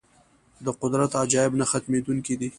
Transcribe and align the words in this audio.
د 0.65 0.67
قدرت 0.81 1.11
عجایب 1.21 1.53
نه 1.59 1.65
ختمېدونکي 1.71 2.33
دي. 2.39 2.49